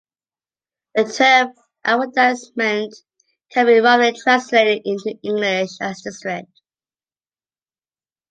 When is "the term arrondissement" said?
0.95-2.91